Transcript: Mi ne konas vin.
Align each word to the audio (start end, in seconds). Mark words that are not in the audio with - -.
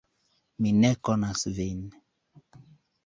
Mi 0.65 0.71
ne 0.77 0.91
konas 1.09 1.45
vin. 1.59 1.85